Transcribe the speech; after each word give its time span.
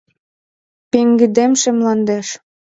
Пеҥгыдемше 0.91 1.69
мландеш 1.77 2.27